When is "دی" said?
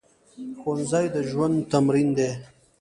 2.17-2.29